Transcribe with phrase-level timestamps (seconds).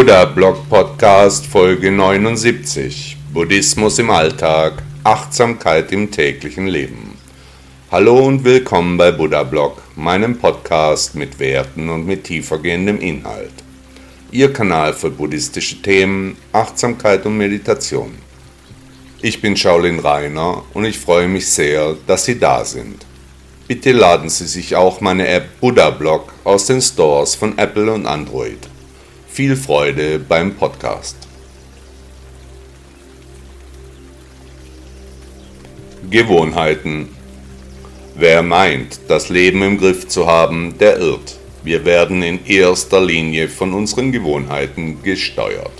[0.00, 7.18] Buddha Blog Podcast Folge 79 Buddhismus im Alltag, Achtsamkeit im täglichen Leben.
[7.90, 13.52] Hallo und willkommen bei Buddha Blog, meinem Podcast mit Werten und mit tiefergehendem Inhalt.
[14.30, 18.14] Ihr Kanal für buddhistische Themen, Achtsamkeit und Meditation.
[19.20, 23.04] Ich bin Shaolin Rainer und ich freue mich sehr, dass Sie da sind.
[23.68, 28.06] Bitte laden Sie sich auch meine App Buddha Blog aus den Stores von Apple und
[28.06, 28.69] Android.
[29.40, 31.16] Viel Freude beim Podcast.
[36.10, 37.08] Gewohnheiten.
[38.14, 41.38] Wer meint, das Leben im Griff zu haben, der irrt.
[41.64, 45.72] Wir werden in erster Linie von unseren Gewohnheiten gesteuert.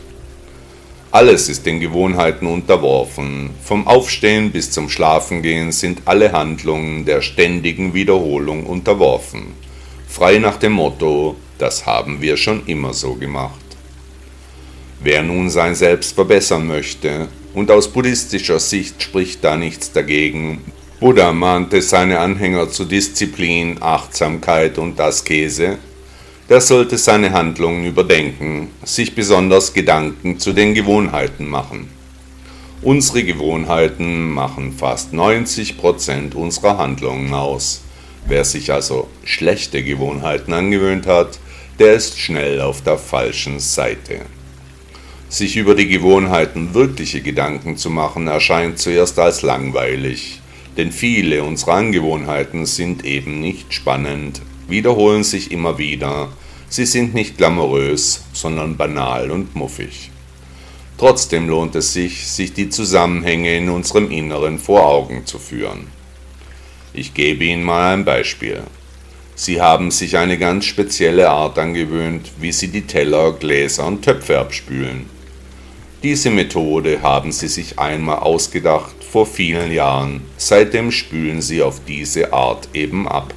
[1.10, 3.50] Alles ist den Gewohnheiten unterworfen.
[3.62, 9.52] Vom Aufstehen bis zum Schlafengehen sind alle Handlungen der ständigen Wiederholung unterworfen.
[10.08, 13.60] Frei nach dem Motto, das haben wir schon immer so gemacht.
[15.02, 20.60] Wer nun sein Selbst verbessern möchte, und aus buddhistischer Sicht spricht da nichts dagegen,
[21.00, 25.78] Buddha mahnte seine Anhänger zu Disziplin, Achtsamkeit und Askese,
[26.50, 31.88] der sollte seine Handlungen überdenken, sich besonders Gedanken zu den Gewohnheiten machen.
[32.82, 37.82] Unsere Gewohnheiten machen fast 90% unserer Handlungen aus.
[38.26, 41.38] Wer sich also schlechte Gewohnheiten angewöhnt hat,
[41.80, 44.20] der ist schnell auf der falschen Seite.
[45.30, 50.42] Sich über die Gewohnheiten wirkliche Gedanken zu machen, erscheint zuerst als langweilig,
[50.76, 56.28] denn viele unserer Angewohnheiten sind eben nicht spannend, wiederholen sich immer wieder,
[56.68, 60.10] sie sind nicht glamourös, sondern banal und muffig.
[60.98, 65.86] Trotzdem lohnt es sich, sich die Zusammenhänge in unserem Inneren vor Augen zu führen.
[66.92, 68.64] Ich gebe Ihnen mal ein Beispiel.
[69.42, 74.38] Sie haben sich eine ganz spezielle Art angewöhnt, wie Sie die Teller, Gläser und Töpfe
[74.38, 75.06] abspülen.
[76.02, 82.34] Diese Methode haben Sie sich einmal ausgedacht vor vielen Jahren, seitdem spülen Sie auf diese
[82.34, 83.32] Art eben ab.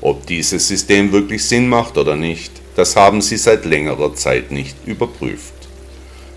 [0.00, 4.76] Ob dieses System wirklich Sinn macht oder nicht, das haben Sie seit längerer Zeit nicht
[4.86, 5.52] überprüft.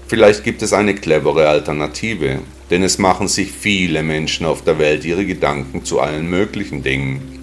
[0.08, 2.40] Vielleicht gibt es eine clevere Alternative,
[2.72, 7.41] denn es machen sich viele Menschen auf der Welt ihre Gedanken zu allen möglichen Dingen.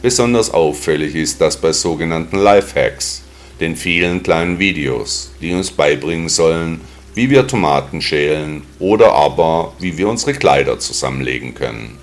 [0.00, 3.22] Besonders auffällig ist das bei sogenannten Lifehacks,
[3.58, 6.80] den vielen kleinen Videos, die uns beibringen sollen,
[7.14, 11.98] wie wir Tomaten schälen oder aber wie wir unsere Kleider zusammenlegen können.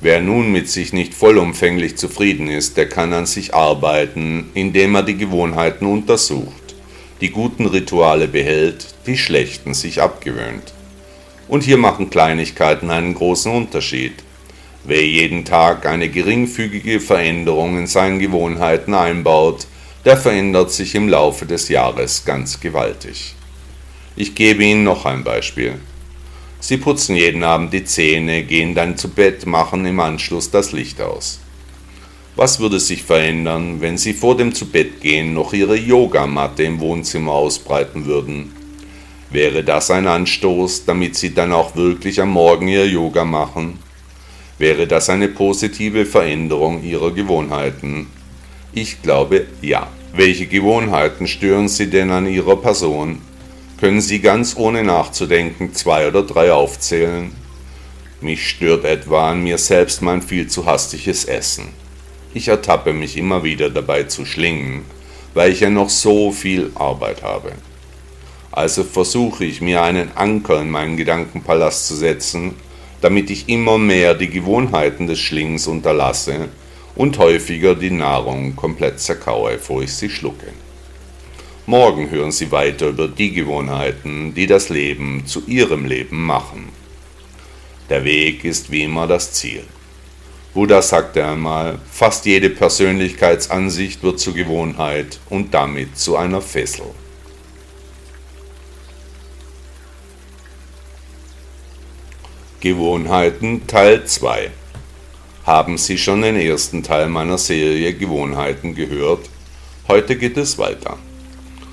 [0.00, 5.02] Wer nun mit sich nicht vollumfänglich zufrieden ist, der kann an sich arbeiten, indem er
[5.02, 6.74] die Gewohnheiten untersucht,
[7.20, 10.72] die guten Rituale behält, die schlechten sich abgewöhnt.
[11.48, 14.23] Und hier machen Kleinigkeiten einen großen Unterschied.
[14.86, 19.66] Wer jeden Tag eine geringfügige Veränderung in seinen Gewohnheiten einbaut,
[20.04, 23.34] der verändert sich im Laufe des Jahres ganz gewaltig.
[24.14, 25.80] Ich gebe Ihnen noch ein Beispiel.
[26.60, 31.00] Sie putzen jeden Abend die Zähne, gehen dann zu Bett, machen im Anschluss das Licht
[31.00, 31.40] aus.
[32.36, 38.04] Was würde sich verändern, wenn Sie vor dem Zubettgehen noch Ihre Yogamatte im Wohnzimmer ausbreiten
[38.04, 38.52] würden?
[39.30, 43.78] Wäre das ein Anstoß, damit Sie dann auch wirklich am Morgen Ihr Yoga machen?
[44.58, 48.06] Wäre das eine positive Veränderung Ihrer Gewohnheiten?
[48.72, 49.88] Ich glaube ja.
[50.16, 53.20] Welche Gewohnheiten stören Sie denn an Ihrer Person?
[53.80, 57.32] Können Sie ganz ohne nachzudenken zwei oder drei aufzählen?
[58.20, 61.68] Mich stört etwa an mir selbst mein viel zu hastiges Essen.
[62.32, 64.82] Ich ertappe mich immer wieder dabei zu schlingen,
[65.34, 67.52] weil ich ja noch so viel Arbeit habe.
[68.52, 72.54] Also versuche ich mir einen Anker in meinen Gedankenpalast zu setzen,
[73.04, 76.48] damit ich immer mehr die Gewohnheiten des Schlingens unterlasse
[76.94, 80.46] und häufiger die Nahrung komplett zerkaue, bevor ich sie schlucke.
[81.66, 86.70] Morgen hören Sie weiter über die Gewohnheiten, die das Leben zu Ihrem Leben machen.
[87.90, 89.64] Der Weg ist wie immer das Ziel.
[90.54, 96.86] Buddha sagte einmal, fast jede Persönlichkeitsansicht wird zur Gewohnheit und damit zu einer Fessel.
[102.64, 104.50] Gewohnheiten Teil 2
[105.44, 109.28] Haben Sie schon den ersten Teil meiner Serie Gewohnheiten gehört?
[109.86, 110.96] Heute geht es weiter.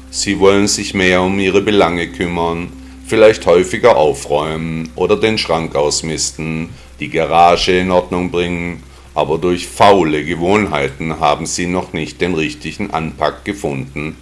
[0.09, 2.73] Sie wollen sich mehr um Ihre Belange kümmern,
[3.07, 8.83] vielleicht häufiger aufräumen oder den Schrank ausmisten, die Garage in Ordnung bringen,
[9.15, 14.17] aber durch faule Gewohnheiten haben Sie noch nicht den richtigen Anpack gefunden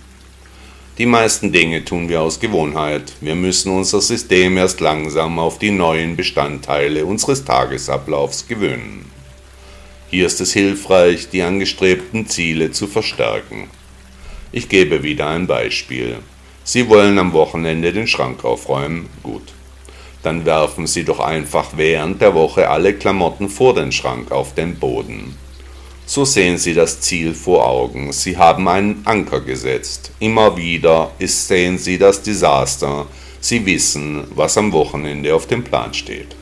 [0.99, 3.13] die meisten Dinge tun wir aus Gewohnheit.
[3.21, 9.09] Wir müssen unser System erst langsam auf die neuen Bestandteile unseres Tagesablaufs gewöhnen.
[10.09, 13.69] Hier ist es hilfreich, die angestrebten Ziele zu verstärken.
[14.51, 16.17] Ich gebe wieder ein Beispiel.
[16.65, 19.07] Sie wollen am Wochenende den Schrank aufräumen?
[19.23, 19.53] Gut.
[20.21, 24.75] Dann werfen Sie doch einfach während der Woche alle Klamotten vor den Schrank auf den
[24.75, 25.37] Boden.
[26.11, 28.11] So sehen Sie das Ziel vor Augen.
[28.13, 30.09] Sie haben einen Anker gesetzt.
[30.19, 33.05] Immer wieder ist, sehen Sie das Desaster.
[33.39, 36.35] Sie wissen, was am Wochenende auf dem Plan steht.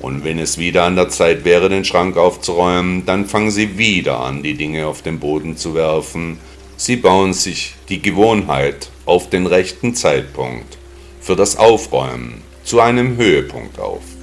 [0.00, 4.20] Und wenn es wieder an der Zeit wäre, den Schrank aufzuräumen, dann fangen Sie wieder
[4.20, 6.38] an, die Dinge auf den Boden zu werfen.
[6.78, 10.78] Sie bauen sich die Gewohnheit auf den rechten Zeitpunkt
[11.20, 14.13] für das Aufräumen zu einem Höhepunkt auf.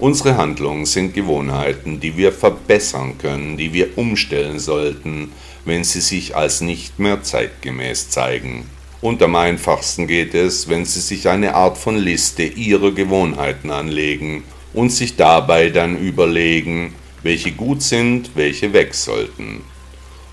[0.00, 5.32] Unsere Handlungen sind Gewohnheiten, die wir verbessern können, die wir umstellen sollten,
[5.64, 8.70] wenn sie sich als nicht mehr zeitgemäß zeigen.
[9.00, 14.42] Und am einfachsten geht es, wenn Sie sich eine Art von Liste Ihrer Gewohnheiten anlegen
[14.72, 19.62] und sich dabei dann überlegen, welche gut sind, welche weg sollten.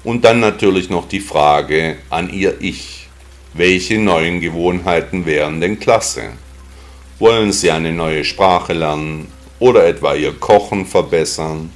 [0.03, 3.07] Und dann natürlich noch die Frage an Ihr Ich,
[3.53, 6.29] welche neuen Gewohnheiten wären denn klasse?
[7.19, 9.27] Wollen Sie eine neue Sprache lernen
[9.59, 11.71] oder etwa Ihr Kochen verbessern?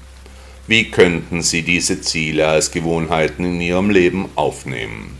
[0.67, 5.17] Wie könnten Sie diese Ziele als Gewohnheiten in Ihrem Leben aufnehmen?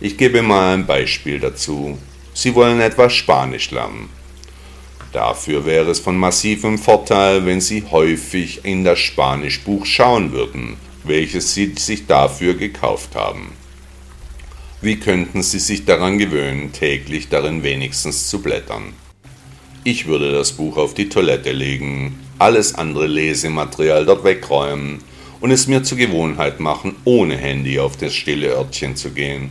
[0.00, 1.98] Ich gebe mal ein Beispiel dazu.
[2.32, 4.08] Sie wollen etwas Spanisch lernen.
[5.12, 11.54] Dafür wäre es von massivem Vorteil, wenn Sie häufig in das Spanischbuch schauen würden, welches
[11.54, 13.52] Sie sich dafür gekauft haben.
[14.80, 18.94] Wie könnten Sie sich daran gewöhnen, täglich darin wenigstens zu blättern?
[19.82, 24.98] Ich würde das Buch auf die Toilette legen, alles andere Lesematerial dort wegräumen
[25.40, 29.48] und es mir zur Gewohnheit machen, ohne Handy auf das stille Örtchen zu gehen.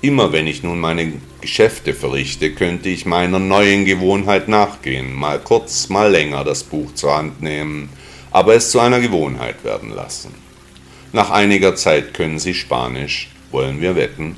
[0.00, 1.12] Immer wenn ich nun meine
[1.42, 7.14] Geschäfte verrichte, könnte ich meiner neuen Gewohnheit nachgehen, mal kurz, mal länger das Buch zur
[7.14, 7.90] Hand nehmen,
[8.30, 10.34] aber es zu einer Gewohnheit werden lassen.
[11.12, 14.36] Nach einiger Zeit können Sie Spanisch, wollen wir wetten?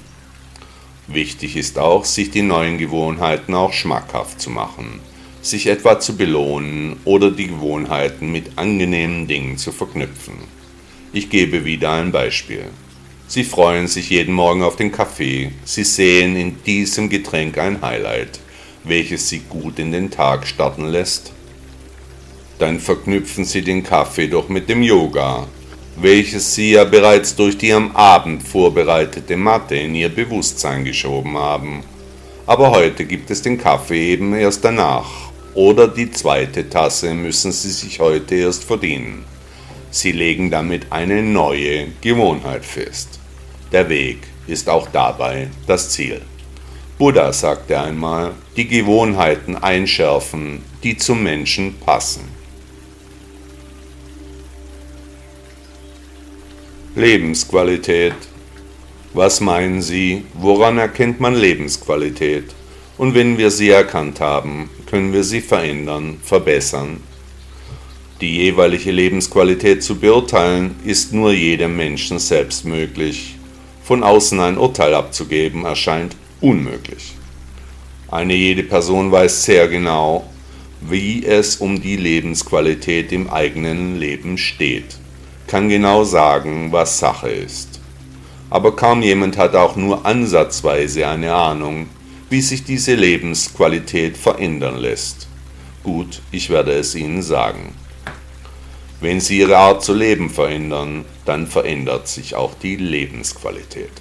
[1.08, 5.00] Wichtig ist auch, sich die neuen Gewohnheiten auch schmackhaft zu machen,
[5.40, 10.34] sich etwa zu belohnen oder die Gewohnheiten mit angenehmen Dingen zu verknüpfen.
[11.12, 12.64] Ich gebe wieder ein Beispiel.
[13.28, 18.40] Sie freuen sich jeden Morgen auf den Kaffee, Sie sehen in diesem Getränk ein Highlight,
[18.82, 21.32] welches Sie gut in den Tag starten lässt.
[22.58, 25.46] Dann verknüpfen Sie den Kaffee doch mit dem Yoga,
[25.98, 31.82] welches sie ja bereits durch die am Abend vorbereitete Matte in ihr Bewusstsein geschoben haben.
[32.46, 37.70] Aber heute gibt es den Kaffee eben erst danach, oder die zweite Tasse müssen sie
[37.70, 39.24] sich heute erst verdienen.
[39.90, 43.18] Sie legen damit eine neue Gewohnheit fest.
[43.72, 46.20] Der Weg ist auch dabei das Ziel.
[46.98, 52.35] Buddha sagte einmal, die Gewohnheiten einschärfen, die zum Menschen passen.
[56.98, 58.14] Lebensqualität.
[59.12, 62.54] Was meinen Sie, woran erkennt man Lebensqualität?
[62.96, 67.02] Und wenn wir sie erkannt haben, können wir sie verändern, verbessern.
[68.22, 73.36] Die jeweilige Lebensqualität zu beurteilen, ist nur jedem Menschen selbst möglich.
[73.84, 77.12] Von außen ein Urteil abzugeben, erscheint unmöglich.
[78.10, 80.30] Eine jede Person weiß sehr genau,
[80.80, 84.96] wie es um die Lebensqualität im eigenen Leben steht
[85.46, 87.80] kann genau sagen, was Sache ist.
[88.50, 91.88] Aber kaum jemand hat auch nur ansatzweise eine Ahnung,
[92.30, 95.28] wie sich diese Lebensqualität verändern lässt.
[95.82, 97.74] Gut, ich werde es Ihnen sagen.
[99.00, 103.92] Wenn Sie Ihre Art zu leben verändern, dann verändert sich auch die Lebensqualität.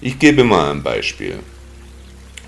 [0.00, 1.38] Ich gebe mal ein Beispiel.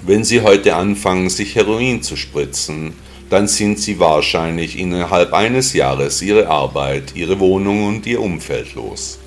[0.04, 2.94] Wenn Sie heute anfangen, sich Heroin zu spritzen,
[3.32, 9.18] dann sind sie wahrscheinlich innerhalb eines Jahres ihre Arbeit, ihre Wohnung und ihr Umfeld los.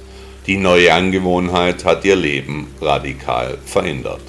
[0.45, 4.21] Die neue Angewohnheit hat ihr Leben radikal verändert.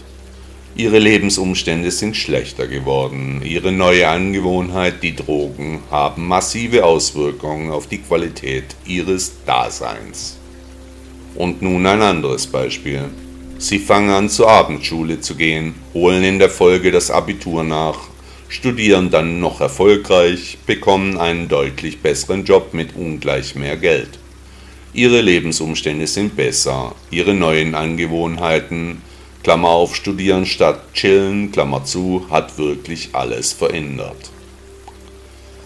[0.76, 3.42] Ihre Lebensumstände sind schlechter geworden.
[3.44, 10.38] Ihre neue Angewohnheit, die Drogen, haben massive Auswirkungen auf die Qualität ihres Daseins.
[11.34, 13.10] Und nun ein anderes Beispiel.
[13.58, 17.98] Sie fangen an zur Abendschule zu gehen, holen in der Folge das Abitur nach,
[18.48, 24.18] studieren dann noch erfolgreich, bekommen einen deutlich besseren Job mit ungleich mehr Geld.
[24.92, 29.02] Ihre Lebensumstände sind besser, ihre neuen Angewohnheiten,
[29.42, 34.30] Klammer auf studieren statt chillen, Klammer zu, hat wirklich alles verändert.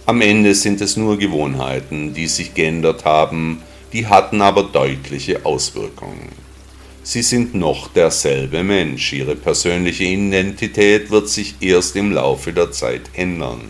[0.07, 6.50] Am Ende sind es nur Gewohnheiten, die sich geändert haben, die hatten aber deutliche Auswirkungen.
[7.13, 9.13] Sie sind noch derselbe Mensch.
[9.13, 13.63] Ihre persönliche Identität wird sich erst im Laufe der Zeit ändern.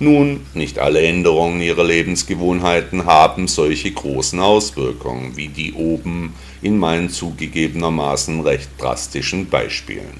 [0.00, 7.10] Nun, nicht alle Änderungen ihrer Lebensgewohnheiten haben solche großen Auswirkungen wie die oben in meinen
[7.10, 10.18] zugegebenermaßen recht drastischen Beispielen.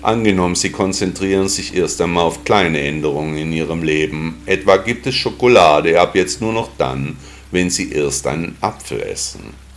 [0.00, 5.14] Angenommen, Sie konzentrieren sich erst einmal auf kleine Änderungen in Ihrem Leben, etwa gibt es
[5.14, 7.18] Schokolade ab jetzt nur noch dann,
[7.50, 9.67] wenn Sie erst einen Apfel essen.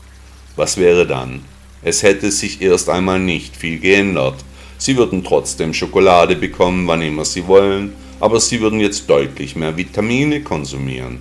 [0.62, 1.42] Was wäre dann?
[1.82, 4.36] Es hätte sich erst einmal nicht viel geändert.
[4.78, 9.76] Sie würden trotzdem Schokolade bekommen, wann immer Sie wollen, aber sie würden jetzt deutlich mehr
[9.76, 11.20] Vitamine konsumieren.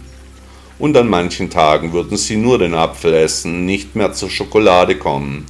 [0.79, 5.47] Und an manchen Tagen würden sie nur den Apfel essen, nicht mehr zur Schokolade kommen,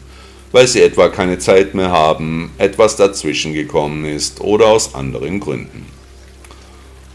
[0.53, 5.85] weil sie etwa keine Zeit mehr haben, etwas dazwischen gekommen ist oder aus anderen Gründen.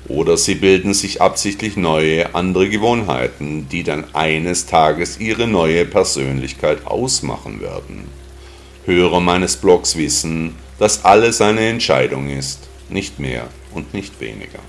[0.08, 6.86] Oder sie bilden sich absichtlich neue, andere Gewohnheiten, die dann eines Tages ihre neue Persönlichkeit
[6.86, 8.06] ausmachen werden.
[8.86, 14.60] Hörer meines Blogs wissen, dass alles eine Entscheidung ist, nicht mehr und nicht weniger.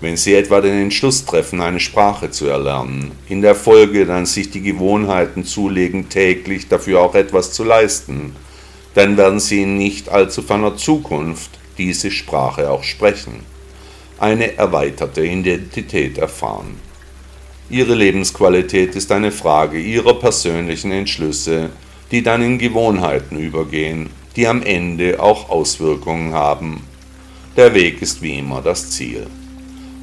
[0.00, 4.50] Wenn Sie etwa den Entschluss treffen, eine Sprache zu erlernen, in der Folge dann sich
[4.50, 8.34] die Gewohnheiten zulegen, täglich dafür auch etwas zu leisten,
[8.94, 13.40] dann werden Sie in nicht allzu ferner Zukunft diese Sprache auch sprechen,
[14.20, 16.76] eine erweiterte Identität erfahren.
[17.68, 21.70] Ihre Lebensqualität ist eine Frage Ihrer persönlichen Entschlüsse,
[22.10, 26.82] die dann in Gewohnheiten übergehen, die am Ende auch Auswirkungen haben
[27.56, 29.26] der Weg ist wie immer das Ziel.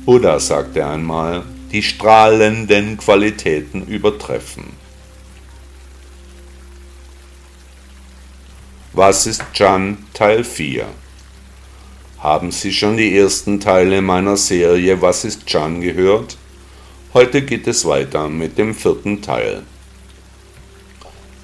[0.05, 4.65] Buddha sagte einmal, die strahlenden Qualitäten übertreffen.
[8.93, 10.87] Was ist Chan Teil 4?
[12.19, 16.35] Haben Sie schon die ersten Teile meiner Serie Was ist Chan gehört?
[17.13, 19.61] Heute geht es weiter mit dem vierten Teil.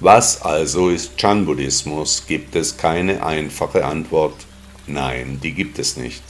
[0.00, 2.24] Was also ist Chan-Buddhismus?
[2.26, 4.34] Gibt es keine einfache Antwort.
[4.88, 6.24] Nein, die gibt es nicht.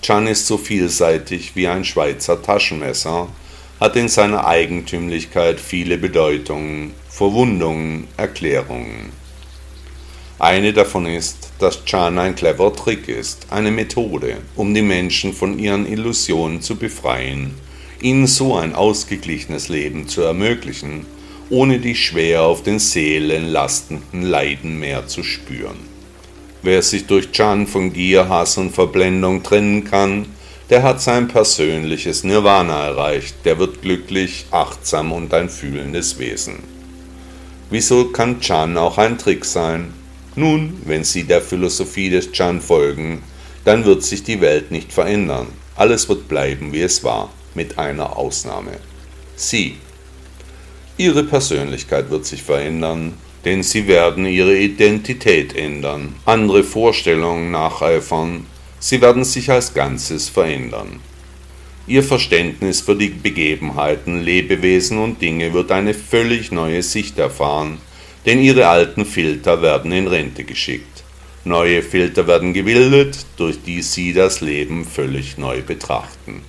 [0.00, 3.28] Chan ist so vielseitig wie ein Schweizer Taschenmesser,
[3.78, 9.12] hat in seiner Eigentümlichkeit viele Bedeutungen, Verwundungen, Erklärungen.
[10.42, 15.56] Eine davon ist, dass Chan ein clever Trick ist, eine Methode, um die Menschen von
[15.56, 17.54] ihren Illusionen zu befreien,
[18.00, 21.06] ihnen so ein ausgeglichenes Leben zu ermöglichen,
[21.48, 25.78] ohne die schwer auf den Seelen lastenden Leiden mehr zu spüren.
[26.62, 30.26] Wer sich durch Chan von Gier, Hass und Verblendung trennen kann,
[30.70, 36.64] der hat sein persönliches Nirvana erreicht, der wird glücklich, achtsam und ein fühlendes Wesen.
[37.70, 40.01] Wieso kann Chan auch ein Trick sein?
[40.34, 43.22] Nun, wenn Sie der Philosophie des Chan folgen,
[43.64, 45.48] dann wird sich die Welt nicht verändern.
[45.76, 48.78] Alles wird bleiben, wie es war, mit einer Ausnahme.
[49.36, 49.76] Sie.
[50.96, 58.46] Ihre Persönlichkeit wird sich verändern, denn sie werden ihre Identität ändern, andere Vorstellungen nacheifern,
[58.78, 61.00] sie werden sich als Ganzes verändern.
[61.86, 67.78] Ihr Verständnis für die Begebenheiten, Lebewesen und Dinge wird eine völlig neue Sicht erfahren,
[68.26, 71.02] denn ihre alten Filter werden in Rente geschickt.
[71.44, 76.42] Neue Filter werden gebildet, durch die sie das Leben völlig neu betrachten.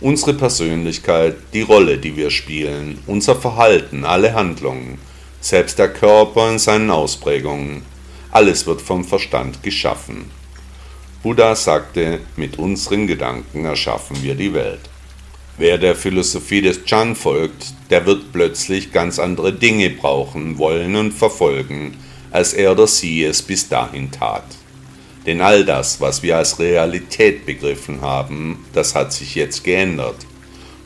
[0.00, 4.98] Unsere Persönlichkeit, die Rolle, die wir spielen, unser Verhalten, alle Handlungen,
[5.40, 7.82] selbst der Körper in seinen Ausprägungen,
[8.30, 10.30] alles wird vom Verstand geschaffen.
[11.22, 14.80] Buddha sagte, mit unseren Gedanken erschaffen wir die Welt.
[15.60, 21.10] Wer der Philosophie des Chan folgt, der wird plötzlich ganz andere Dinge brauchen, wollen und
[21.10, 21.96] verfolgen,
[22.30, 24.44] als er oder sie es bis dahin tat.
[25.26, 30.14] Denn all das, was wir als Realität begriffen haben, das hat sich jetzt geändert.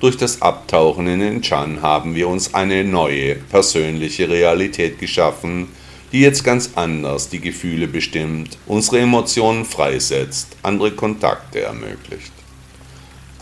[0.01, 5.69] Durch das Abtauchen in den Chan haben wir uns eine neue, persönliche Realität geschaffen,
[6.13, 12.33] die jetzt ganz anders die Gefühle bestimmt, unsere Emotionen freisetzt, andere Kontakte ermöglicht.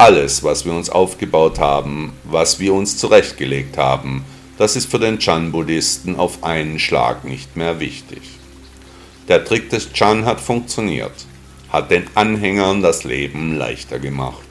[0.00, 4.24] Alles, was wir uns aufgebaut haben, was wir uns zurechtgelegt haben,
[4.56, 8.22] das ist für den Chan-Buddhisten auf einen Schlag nicht mehr wichtig.
[9.28, 11.12] Der Trick des Chan hat funktioniert,
[11.68, 14.48] hat den Anhängern das Leben leichter gemacht.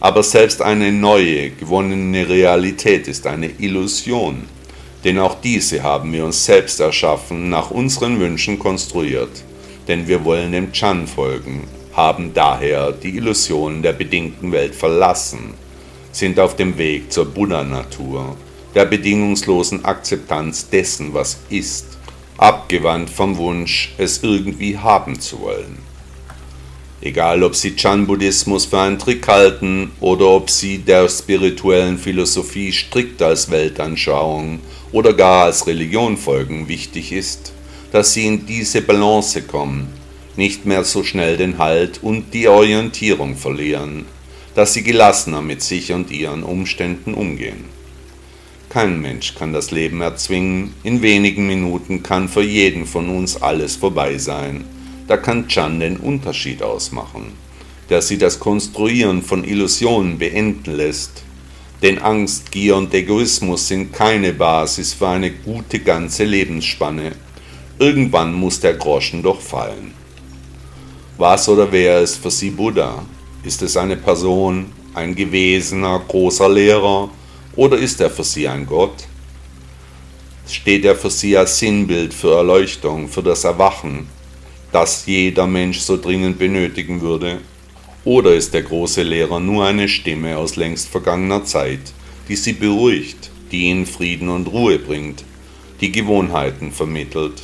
[0.00, 4.44] Aber selbst eine neue, gewonnene Realität ist eine Illusion,
[5.02, 9.44] denn auch diese haben wir uns selbst erschaffen, nach unseren Wünschen konstruiert,
[9.88, 15.54] denn wir wollen dem Chan folgen, haben daher die Illusionen der bedingten Welt verlassen,
[16.10, 18.36] sind auf dem Weg zur Buddha-Natur,
[18.74, 21.98] der bedingungslosen Akzeptanz dessen, was ist,
[22.38, 25.78] abgewandt vom Wunsch, es irgendwie haben zu wollen.
[27.00, 33.20] Egal ob sie Chan-Buddhismus für einen Trick halten oder ob sie der spirituellen Philosophie strikt
[33.20, 34.60] als Weltanschauung
[34.92, 37.52] oder gar als Religion folgen, wichtig ist,
[37.90, 39.92] dass sie in diese Balance kommen,
[40.36, 44.06] nicht mehr so schnell den Halt und die Orientierung verlieren,
[44.54, 47.64] dass sie gelassener mit sich und ihren Umständen umgehen.
[48.68, 53.76] Kein Mensch kann das Leben erzwingen, in wenigen Minuten kann für jeden von uns alles
[53.76, 54.64] vorbei sein,
[55.06, 57.32] da kann Chan den Unterschied ausmachen,
[57.90, 61.22] der sie das Konstruieren von Illusionen beenden lässt.
[61.82, 67.12] Denn Angst, Gier und Egoismus sind keine Basis für eine gute ganze Lebensspanne.
[67.78, 69.92] Irgendwann muss der Groschen doch fallen.
[71.18, 73.04] Was oder wer ist für Sie Buddha?
[73.44, 77.10] Ist es eine Person, ein gewesener, großer Lehrer
[77.54, 79.04] oder ist er für Sie ein Gott?
[80.48, 84.08] Steht er für Sie als Sinnbild für Erleuchtung, für das Erwachen,
[84.72, 87.40] das jeder Mensch so dringend benötigen würde?
[88.04, 91.92] Oder ist der große Lehrer nur eine Stimme aus längst vergangener Zeit,
[92.28, 95.24] die Sie beruhigt, die Ihnen Frieden und Ruhe bringt,
[95.82, 97.42] die Gewohnheiten vermittelt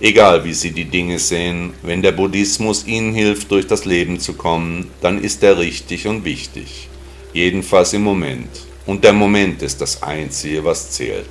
[0.00, 4.34] Egal wie Sie die Dinge sehen, wenn der Buddhismus Ihnen hilft, durch das Leben zu
[4.34, 6.88] kommen, dann ist er richtig und wichtig.
[7.32, 8.48] Jedenfalls im Moment.
[8.86, 11.28] Und der Moment ist das Einzige, was zählt.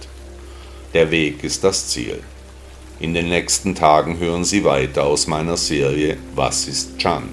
[0.93, 2.19] Der Weg ist das Ziel.
[2.99, 7.23] In den nächsten Tagen hören Sie weiter aus meiner Serie Was ist Chan?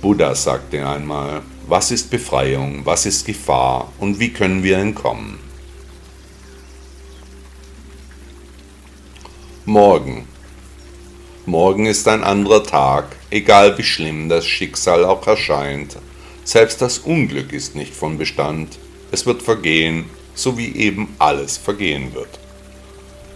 [0.00, 5.38] Buddha sagte einmal, was ist Befreiung, was ist Gefahr und wie können wir entkommen?
[9.64, 10.26] Morgen
[11.46, 15.96] Morgen ist ein anderer Tag, egal wie schlimm das Schicksal auch erscheint.
[16.44, 18.78] Selbst das Unglück ist nicht von Bestand.
[19.10, 20.04] Es wird vergehen,
[20.36, 22.38] so wie eben alles vergehen wird.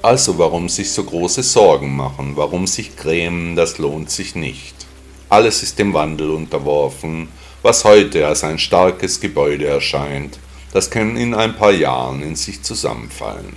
[0.03, 4.87] Also warum sich so große Sorgen machen, warum sich grämen, das lohnt sich nicht.
[5.29, 7.27] Alles ist dem Wandel unterworfen,
[7.63, 10.39] was heute als ein starkes Gebäude erscheint,
[10.73, 13.57] das kann in ein paar Jahren in sich zusammenfallen.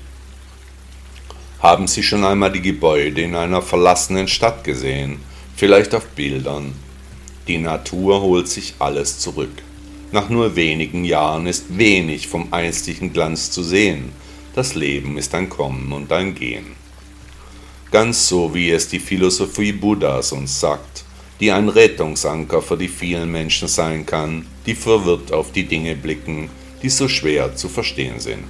[1.62, 5.20] Haben Sie schon einmal die Gebäude in einer verlassenen Stadt gesehen?
[5.58, 6.74] Vielleicht auf Bildern.
[7.50, 9.52] Die Natur holt sich alles zurück.
[10.14, 14.14] Nach nur wenigen Jahren ist wenig vom einstigen Glanz zu sehen.
[14.56, 16.78] Das Leben ist ein Kommen und ein Gehen.
[17.92, 21.04] Ganz so wie es die Philosophie Buddhas uns sagt,
[21.42, 26.50] die ein Rettungsanker für die vielen Menschen sein kann, die verwirrt auf die Dinge blicken,
[26.82, 28.48] die so schwer zu verstehen sind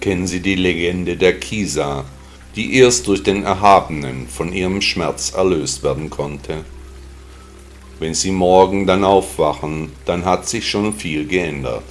[0.00, 2.04] kennen Sie die Legende der Kisa,
[2.56, 6.64] die erst durch den Erhabenen von ihrem Schmerz erlöst werden konnte.
[7.98, 11.84] Wenn Sie morgen dann aufwachen, dann hat sich schon viel geändert.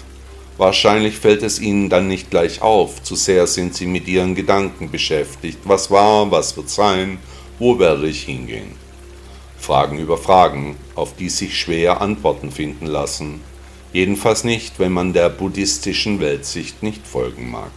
[0.57, 4.91] Wahrscheinlich fällt es Ihnen dann nicht gleich auf, zu sehr sind Sie mit Ihren Gedanken
[4.91, 5.59] beschäftigt.
[5.63, 7.19] Was war, was wird sein,
[7.59, 8.71] wo werde ich hingehen?
[9.57, 13.41] Fragen über Fragen, auf die sich schwer Antworten finden lassen.
[13.93, 17.71] Jedenfalls nicht, wenn man der buddhistischen Weltsicht nicht folgen mag.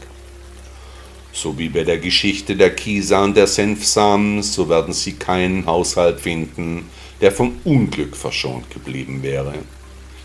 [1.32, 6.20] So wie bei der Geschichte der Kieser und der Senfsamen, so werden sie keinen Haushalt
[6.20, 6.90] finden,
[7.22, 9.54] der vom Unglück verschont geblieben wäre.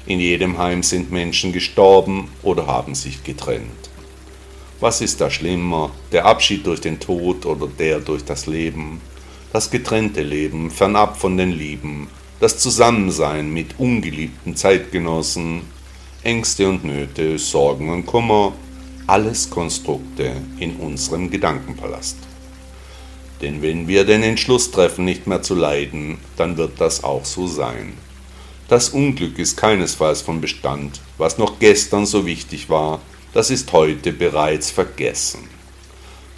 [0.06, 3.90] In jedem Heim sind Menschen gestorben oder haben sich getrennt.
[4.80, 9.02] Was ist da schlimmer, der Abschied durch den Tod oder der durch das Leben?
[9.54, 15.62] Das getrennte Leben, fernab von den Lieben, das Zusammensein mit ungeliebten Zeitgenossen,
[16.22, 18.54] Ängste und Nöte, Sorgen und Kummer,
[19.08, 22.18] alles Konstrukte in unserem Gedankenpalast.
[23.42, 27.48] Denn wenn wir den Entschluss treffen, nicht mehr zu leiden, dann wird das auch so
[27.48, 27.94] sein.
[28.68, 31.00] Das Unglück ist keinesfalls von Bestand.
[31.18, 33.00] Was noch gestern so wichtig war,
[33.34, 35.40] das ist heute bereits vergessen.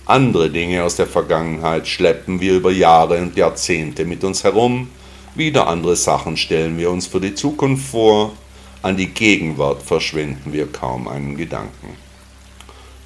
[0.05, 4.89] Andere Dinge aus der Vergangenheit schleppen wir über Jahre und Jahrzehnte mit uns herum,
[5.35, 8.33] wieder andere Sachen stellen wir uns für die Zukunft vor,
[8.81, 12.08] an die Gegenwart verschwenden wir kaum einen Gedanken.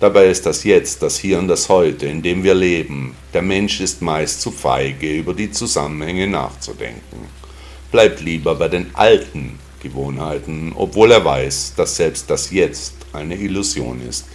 [0.04, 3.16] Dabei ist das Jetzt, das Hier und das Heute, in dem wir leben.
[3.34, 7.30] Der Mensch ist meist zu feige, über die Zusammenhänge nachzudenken.
[7.90, 14.02] Bleibt lieber bei den alten Gewohnheiten, obwohl er weiß, dass selbst das Jetzt eine Illusion
[14.06, 14.26] ist.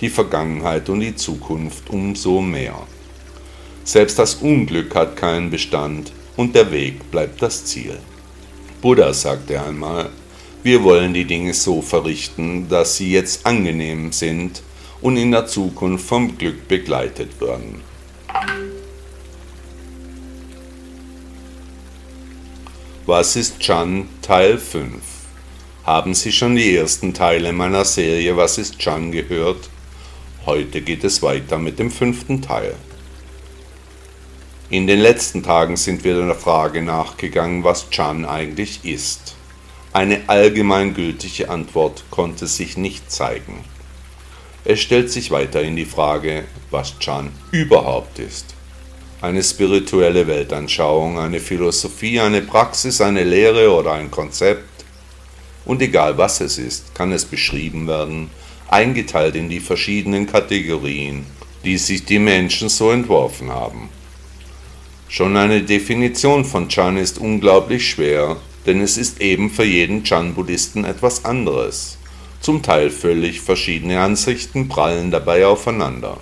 [0.00, 2.76] Die Vergangenheit und die Zukunft umso mehr.
[3.82, 7.98] Selbst das Unglück hat keinen Bestand und der Weg bleibt das Ziel.
[8.80, 10.10] Buddha sagte einmal,
[10.62, 14.62] wir wollen die Dinge so verrichten, dass sie jetzt angenehm sind
[15.00, 17.82] und in der Zukunft vom Glück begleitet werden.
[23.06, 24.92] Was ist Chan Teil 5?
[25.84, 29.70] Haben Sie schon die ersten Teile meiner Serie Was ist Chan gehört?
[30.44, 32.74] Heute geht es weiter mit dem fünften Teil.
[34.68, 39.34] In den letzten Tagen sind wir der Frage nachgegangen, was Chan eigentlich ist.
[39.94, 43.64] Eine allgemeingültige Antwort konnte sich nicht zeigen.
[44.70, 48.54] Es stellt sich weiterhin die Frage, was Chan überhaupt ist.
[49.22, 54.84] eine spirituelle Weltanschauung, eine Philosophie, eine Praxis, eine Lehre oder ein Konzept.
[55.64, 58.30] Und egal was es ist, kann es beschrieben werden,
[58.68, 61.24] eingeteilt in die verschiedenen Kategorien,
[61.64, 63.88] die sich die Menschen so entworfen haben.
[65.08, 70.84] Schon eine Definition von Chan ist unglaublich schwer, denn es ist eben für jeden Chan-Buddhisten
[70.84, 71.97] etwas anderes.
[72.48, 76.16] Zum Teil völlig verschiedene Ansichten prallen dabei aufeinander.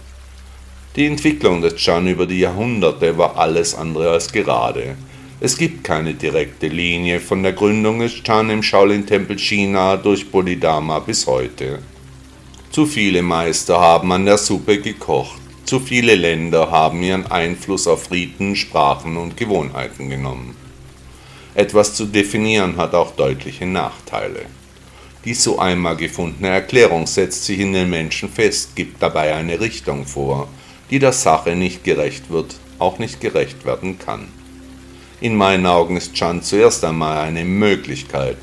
[0.97, 4.97] Die Entwicklung des Chan über die Jahrhunderte war alles andere als gerade.
[5.39, 10.99] Es gibt keine direkte Linie von der Gründung des Chan im Shaolin-Tempel China durch Bodhidharma
[10.99, 11.79] bis heute.
[12.73, 18.11] Zu viele Meister haben an der Suppe gekocht, zu viele Länder haben ihren Einfluss auf
[18.11, 20.57] Riten, Sprachen und Gewohnheiten genommen.
[21.55, 24.47] Etwas zu definieren hat auch deutliche Nachteile.
[25.27, 30.07] Die so einmal gefundene Erklärung setzt sich in den Menschen fest, gibt dabei eine Richtung
[30.07, 30.47] vor,
[30.89, 34.29] die der Sache nicht gerecht wird, auch nicht gerecht werden kann.
[35.21, 38.37] In meinen Augen ist Chan zuerst einmal eine Möglichkeit,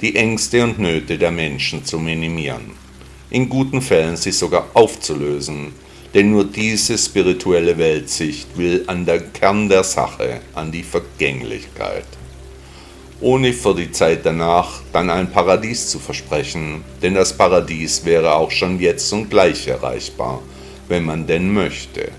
[0.00, 2.70] die Ängste und Nöte der Menschen zu minimieren,
[3.28, 5.74] in guten Fällen sie sogar aufzulösen,
[6.14, 12.06] denn nur diese spirituelle Weltsicht will an der Kern der Sache, an die Vergänglichkeit.
[13.22, 18.50] Ohne für die Zeit danach dann ein Paradies zu versprechen, denn das Paradies wäre auch
[18.50, 20.40] schon jetzt und gleich erreichbar,
[20.88, 22.12] wenn man denn möchte.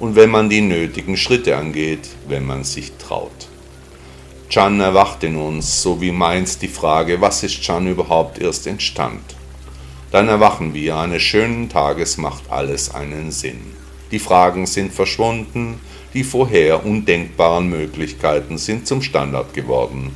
[0.00, 3.48] Und wenn man die nötigen Schritte angeht, wenn man sich traut.
[4.48, 9.22] Chan erwacht in uns, so wie meins die Frage, was ist Chan überhaupt erst entstand.
[10.10, 13.60] Dann erwachen wir, eines schönen Tages macht alles einen Sinn.
[14.10, 15.80] Die Fragen sind verschwunden,
[16.16, 20.12] die vorher undenkbaren Möglichkeiten sind zum Standard geworden.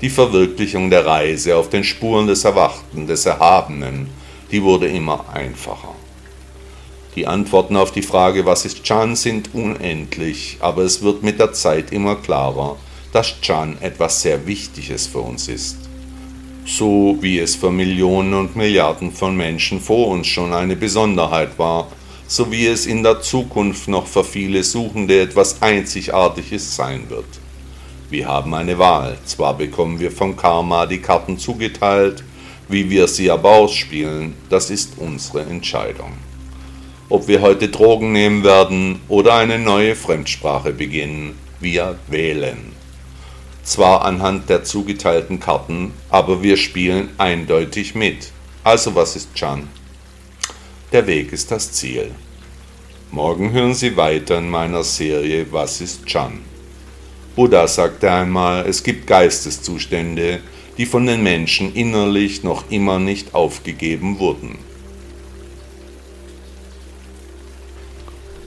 [0.00, 4.08] Die Verwirklichung der Reise auf den Spuren des Erwachten, des Erhabenen,
[4.50, 5.94] die wurde immer einfacher.
[7.14, 11.52] Die Antworten auf die Frage, was ist Chan, sind unendlich, aber es wird mit der
[11.52, 12.76] Zeit immer klarer,
[13.12, 15.76] dass Chan etwas sehr Wichtiges für uns ist.
[16.66, 21.86] So wie es für Millionen und Milliarden von Menschen vor uns schon eine Besonderheit war,
[22.26, 27.26] so wie es in der Zukunft noch für viele Suchende etwas Einzigartiges sein wird.
[28.10, 32.24] Wir haben eine Wahl, zwar bekommen wir vom Karma die Karten zugeteilt,
[32.68, 36.12] wie wir sie aber ausspielen, das ist unsere Entscheidung
[37.08, 41.38] ob wir heute Drogen nehmen werden oder eine neue Fremdsprache beginnen.
[41.60, 42.72] Wir wählen.
[43.62, 48.32] Zwar anhand der zugeteilten Karten, aber wir spielen eindeutig mit.
[48.62, 49.68] Also was ist Chan?
[50.94, 52.12] Der Weg ist das Ziel.
[53.10, 56.38] Morgen hören Sie weiter in meiner Serie Was ist Chan?
[57.34, 60.38] Buddha sagte einmal, es gibt Geisteszustände,
[60.78, 64.56] die von den Menschen innerlich noch immer nicht aufgegeben wurden.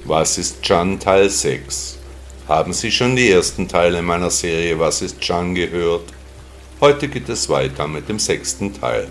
[0.05, 1.99] Was ist Chan Teil 6?
[2.47, 6.13] Haben Sie schon die ersten Teile meiner Serie Was ist Chan gehört?
[6.79, 9.09] Heute geht es weiter mit dem sechsten Teil.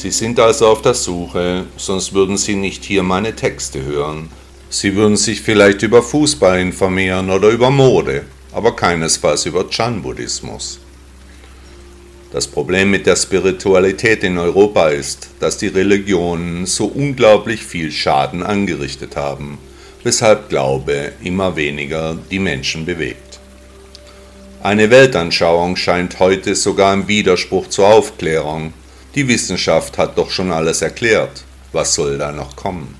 [0.00, 4.30] Sie sind also auf der Suche, sonst würden Sie nicht hier meine Texte hören.
[4.70, 10.78] Sie würden sich vielleicht über Fußball informieren oder über Mode, aber keinesfalls über Chan-Buddhismus.
[12.30, 18.44] Das Problem mit der Spiritualität in Europa ist, dass die Religionen so unglaublich viel Schaden
[18.44, 19.58] angerichtet haben,
[20.04, 23.40] weshalb Glaube immer weniger die Menschen bewegt.
[24.62, 28.74] Eine Weltanschauung scheint heute sogar im Widerspruch zur Aufklärung.
[29.14, 31.44] Die Wissenschaft hat doch schon alles erklärt.
[31.72, 32.94] Was soll da noch kommen?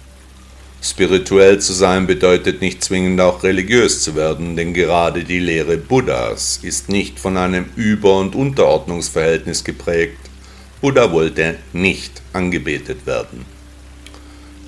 [0.81, 6.61] Spirituell zu sein bedeutet nicht zwingend auch religiös zu werden, denn gerade die Lehre Buddhas
[6.63, 10.19] ist nicht von einem Über- und Unterordnungsverhältnis geprägt.
[10.81, 13.45] Buddha wollte nicht angebetet werden.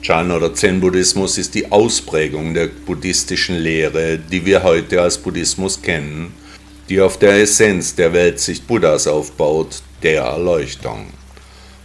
[0.02, 6.34] Chan oder Zen-Buddhismus ist die Ausprägung der buddhistischen Lehre, die wir heute als Buddhismus kennen,
[6.88, 11.06] die auf der Essenz der Weltsicht Buddhas aufbaut, der Erleuchtung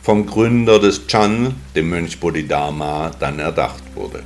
[0.05, 4.21] vom Gründer des Chan, dem Mönch Bodhidharma, dann erdacht wurde.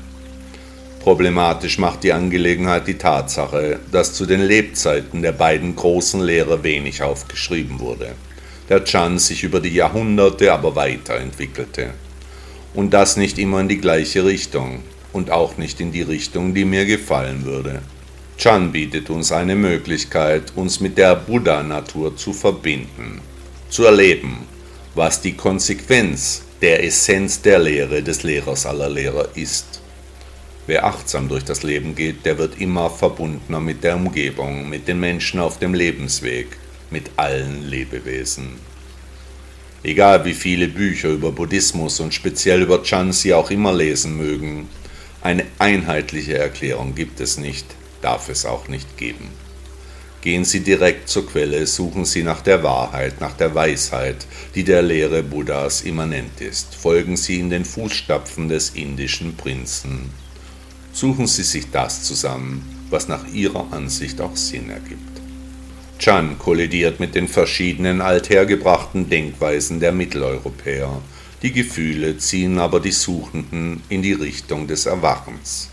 [1.00, 7.02] Problematisch macht die Angelegenheit die Tatsache, dass zu den Lebzeiten der beiden großen Lehrer wenig
[7.02, 8.12] aufgeschrieben wurde,
[8.68, 11.92] der Chan sich über die Jahrhunderte aber weiterentwickelte.
[12.74, 16.66] Und das nicht immer in die gleiche Richtung und auch nicht in die Richtung, die
[16.66, 17.82] mir gefallen würde.
[18.38, 23.22] Chan bietet uns eine Möglichkeit, uns mit der Buddha-Natur zu verbinden,
[23.70, 24.40] zu erleben,
[25.00, 29.80] was die Konsequenz der Essenz der Lehre des Lehrers aller Lehrer ist.
[30.68, 35.00] Wer achtsam durch das Leben geht, der wird immer verbundener mit der Umgebung, mit den
[35.00, 36.48] Menschen auf dem Lebensweg,
[36.90, 38.60] mit allen Lebewesen.
[39.84, 44.68] Egal wie viele Bücher über Buddhismus und speziell über Chan Sie auch immer lesen mögen,
[45.22, 47.66] Eine einheitliche Erklärung gibt es nicht,
[48.02, 49.30] darf es auch nicht geben.
[50.22, 54.82] Gehen Sie direkt zur Quelle, suchen Sie nach der Wahrheit, nach der Weisheit, die der
[54.82, 56.76] Lehre Buddhas immanent ist.
[56.76, 60.10] Folgen Sie in den Fußstapfen des indischen Prinzen.
[60.92, 65.00] Suchen Sie sich das zusammen, was nach Ihrer Ansicht auch Sinn ergibt.
[66.00, 71.02] Chan kollidiert mit den verschiedenen althergebrachten Denkweisen der Mitteleuropäer
[71.42, 75.70] die Gefühle ziehen aber die Suchenden in die Richtung des Erwachens.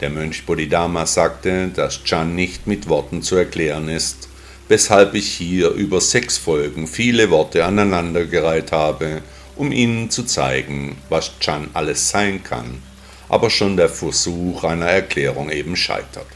[0.00, 4.28] Der Mönch Bodhidharma sagte, dass Chan nicht mit Worten zu erklären ist,
[4.68, 9.22] weshalb ich hier über sechs Folgen viele Worte aneinandergereiht habe,
[9.56, 12.80] um Ihnen zu zeigen, was Chan alles sein kann,
[13.28, 16.28] aber schon der Versuch einer Erklärung eben scheitert.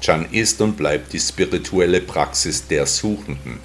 [0.00, 3.58] Chan ist und bleibt die spirituelle Praxis der Suchenden,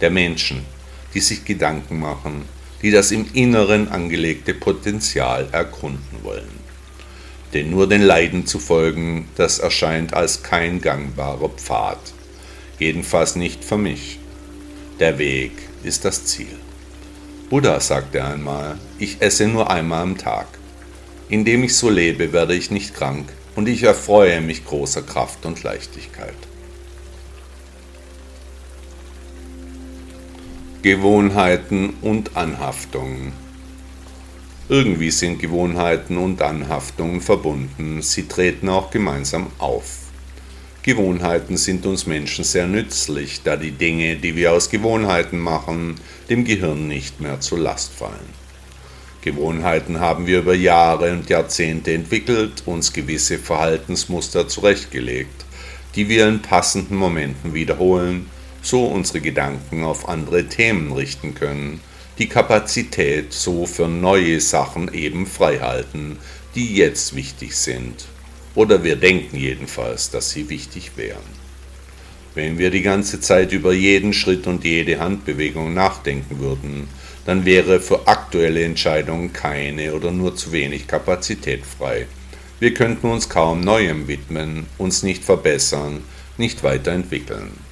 [0.00, 0.64] der Menschen,
[1.12, 2.46] die sich Gedanken machen,
[2.80, 6.65] die das im Inneren angelegte Potenzial erkunden wollen.
[7.56, 11.98] Denn nur den Leiden zu folgen, das erscheint als kein gangbarer Pfad.
[12.78, 14.18] Jedenfalls nicht für mich.
[15.00, 16.58] Der Weg ist das Ziel.
[17.48, 20.48] Buddha sagte einmal, ich esse nur einmal am Tag.
[21.30, 25.62] Indem ich so lebe, werde ich nicht krank und ich erfreue mich großer Kraft und
[25.62, 26.36] Leichtigkeit.
[30.82, 33.45] Gewohnheiten und Anhaftungen.
[34.68, 39.98] Irgendwie sind Gewohnheiten und Anhaftungen verbunden, sie treten auch gemeinsam auf.
[40.82, 45.94] Gewohnheiten sind uns Menschen sehr nützlich, da die Dinge, die wir aus Gewohnheiten machen,
[46.28, 48.46] dem Gehirn nicht mehr zur Last fallen.
[49.20, 55.44] Gewohnheiten haben wir über Jahre und Jahrzehnte entwickelt, uns gewisse Verhaltensmuster zurechtgelegt,
[55.94, 58.30] die wir in passenden Momenten wiederholen
[58.62, 61.80] so unsere Gedanken auf andere Themen richten können,
[62.18, 66.18] die Kapazität so für neue Sachen eben frei halten,
[66.54, 68.06] die jetzt wichtig sind.
[68.54, 71.36] Oder wir denken jedenfalls, dass sie wichtig wären.
[72.34, 76.88] Wenn wir die ganze Zeit über jeden Schritt und jede Handbewegung nachdenken würden,
[77.26, 82.06] dann wäre für aktuelle Entscheidungen keine oder nur zu wenig Kapazität frei.
[82.60, 86.02] Wir könnten uns kaum Neuem widmen, uns nicht verbessern,
[86.38, 87.65] nicht weiterentwickeln.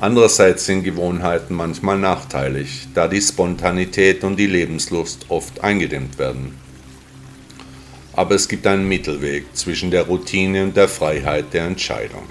[0.00, 6.54] Andererseits sind Gewohnheiten manchmal nachteilig, da die Spontanität und die Lebenslust oft eingedämmt werden.
[8.12, 12.22] Aber es gibt einen Mittelweg zwischen der Routine und der Freiheit der Entscheidung.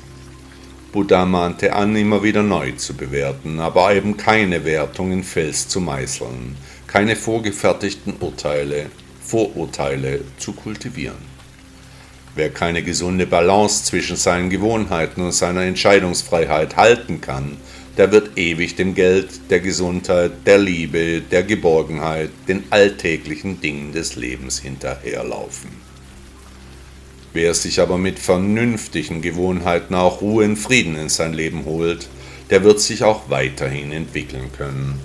[0.94, 5.82] Buddha mahnte an, immer wieder neu zu bewerten, aber eben keine Wertung in Fels zu
[5.82, 6.56] meißeln,
[6.88, 8.86] keine vorgefertigten Urteile,
[9.22, 11.27] Vorurteile zu kultivieren.
[12.38, 17.58] Wer keine gesunde Balance zwischen seinen Gewohnheiten und seiner Entscheidungsfreiheit halten kann,
[17.98, 24.16] der wird ewig dem Geld, der Gesundheit, der Liebe, der Geborgenheit, den alltäglichen Dingen des
[24.16, 25.72] Lebens hinterherlaufen.
[27.34, 32.08] Wer sich aber mit vernünftigen Gewohnheiten auch Ruhe und Frieden in sein Leben holt,
[32.52, 35.00] der wird sich auch weiterhin entwickeln können.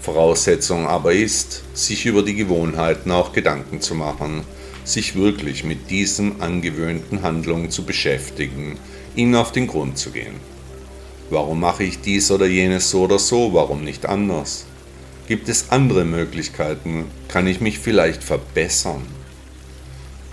[0.00, 4.44] Voraussetzung aber ist, sich über die Gewohnheiten auch Gedanken zu machen,
[4.84, 8.78] sich wirklich mit diesen angewöhnten Handlungen zu beschäftigen,
[9.14, 10.34] ihnen auf den Grund zu gehen.
[11.30, 14.66] Warum mache ich dies oder jenes so oder so, warum nicht anders?
[15.28, 17.04] Gibt es andere Möglichkeiten?
[17.28, 19.02] Kann ich mich vielleicht verbessern?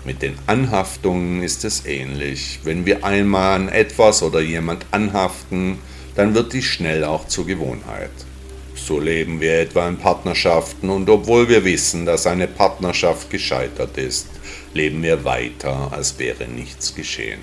[0.04, 2.60] Mit den Anhaftungen ist es ähnlich.
[2.64, 5.78] Wenn wir einmal an etwas oder jemand anhaften,
[6.14, 8.10] dann wird dies schnell auch zur Gewohnheit.
[8.86, 14.28] So leben wir etwa in Partnerschaften und obwohl wir wissen, dass eine Partnerschaft gescheitert ist,
[14.72, 17.40] leben wir weiter, als wäre nichts geschehen.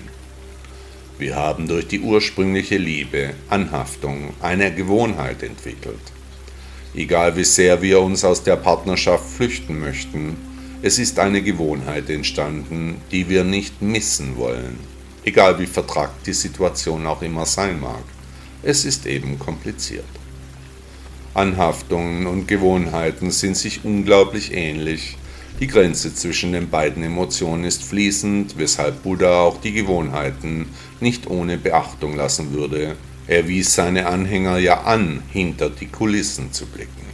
[1.18, 6.00] Wir haben durch die ursprüngliche Liebe, Anhaftung, eine Gewohnheit entwickelt.
[6.94, 10.36] Egal wie sehr wir uns aus der Partnerschaft flüchten möchten,
[10.82, 14.78] es ist eine Gewohnheit entstanden, die wir nicht missen wollen,
[15.24, 18.04] egal wie vertragt die Situation auch immer sein mag.
[18.62, 20.04] Es ist eben kompliziert.
[21.36, 25.16] Anhaftungen und Gewohnheiten sind sich unglaublich ähnlich.
[25.60, 30.66] Die Grenze zwischen den beiden Emotionen ist fließend, weshalb Buddha auch die Gewohnheiten
[31.00, 32.96] nicht ohne Beachtung lassen würde.
[33.26, 37.06] Er wies seine Anhänger ja an, hinter die Kulissen zu blicken.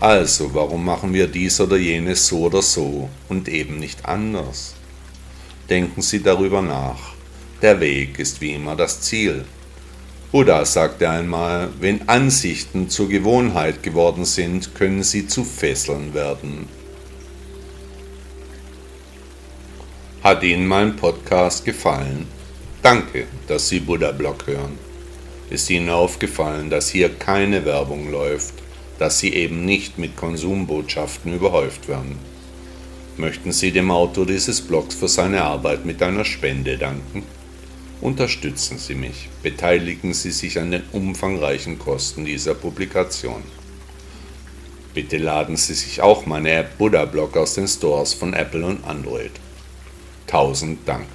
[0.00, 4.74] Also, warum machen wir dies oder jenes so oder so und eben nicht anders?
[5.68, 7.14] Denken Sie darüber nach.
[7.60, 9.44] Der Weg ist wie immer das Ziel.
[10.30, 16.68] Buddha sagte einmal, wenn Ansichten zur Gewohnheit geworden sind, können sie zu Fesseln werden.
[20.22, 22.26] Hat Ihnen mein Podcast gefallen?
[22.82, 24.78] Danke, dass Sie Buddha Blog hören.
[25.48, 28.52] Ist Ihnen aufgefallen, dass hier keine Werbung läuft,
[28.98, 32.18] dass Sie eben nicht mit Konsumbotschaften überhäuft werden?
[33.16, 37.22] Möchten Sie dem Autor dieses Blogs für seine Arbeit mit einer Spende danken?
[38.00, 43.42] Unterstützen Sie mich, beteiligen Sie sich an den umfangreichen Kosten dieser Publikation.
[44.94, 48.84] Bitte laden Sie sich auch meine App Buddha Blog aus den Stores von Apple und
[48.84, 49.32] Android.
[50.26, 51.06] Tausend Dank.